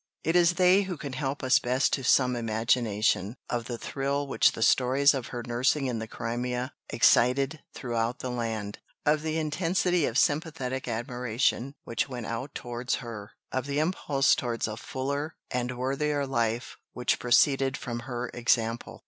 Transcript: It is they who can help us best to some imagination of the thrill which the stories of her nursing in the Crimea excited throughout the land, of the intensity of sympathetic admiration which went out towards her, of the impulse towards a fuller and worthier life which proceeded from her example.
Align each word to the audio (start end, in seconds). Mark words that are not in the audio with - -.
It 0.23 0.35
is 0.35 0.53
they 0.55 0.81
who 0.81 0.97
can 0.97 1.13
help 1.13 1.43
us 1.43 1.59
best 1.59 1.93
to 1.93 2.03
some 2.03 2.35
imagination 2.35 3.35
of 3.51 3.65
the 3.65 3.77
thrill 3.77 4.25
which 4.25 4.53
the 4.53 4.63
stories 4.63 5.13
of 5.13 5.27
her 5.27 5.43
nursing 5.45 5.85
in 5.85 5.99
the 5.99 6.07
Crimea 6.07 6.73
excited 6.89 7.61
throughout 7.75 8.17
the 8.17 8.31
land, 8.31 8.79
of 9.05 9.21
the 9.21 9.37
intensity 9.37 10.07
of 10.07 10.17
sympathetic 10.17 10.87
admiration 10.87 11.75
which 11.83 12.09
went 12.09 12.25
out 12.25 12.55
towards 12.55 12.95
her, 13.05 13.33
of 13.51 13.67
the 13.67 13.77
impulse 13.77 14.33
towards 14.33 14.67
a 14.67 14.75
fuller 14.75 15.35
and 15.51 15.77
worthier 15.77 16.25
life 16.25 16.77
which 16.93 17.19
proceeded 17.19 17.77
from 17.77 17.99
her 17.99 18.31
example. 18.33 18.99